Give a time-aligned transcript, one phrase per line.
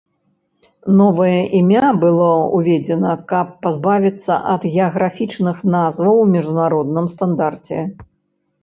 [1.01, 2.29] Новае імя было
[2.61, 7.77] ўведзена, каб пазбавіцца ад геаграфічных назваў у міжнародным стандарце.